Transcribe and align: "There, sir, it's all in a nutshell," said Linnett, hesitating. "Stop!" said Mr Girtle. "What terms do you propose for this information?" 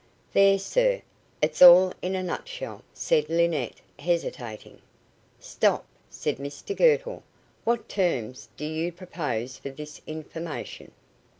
"There, 0.33 0.57
sir, 0.57 1.03
it's 1.43 1.61
all 1.61 1.93
in 2.01 2.15
a 2.15 2.23
nutshell," 2.23 2.83
said 2.91 3.29
Linnett, 3.29 3.81
hesitating. 3.99 4.81
"Stop!" 5.39 5.85
said 6.09 6.37
Mr 6.37 6.75
Girtle. 6.75 7.21
"What 7.65 7.87
terms 7.87 8.49
do 8.57 8.65
you 8.65 8.91
propose 8.91 9.57
for 9.57 9.69
this 9.69 10.01
information?" 10.07 10.91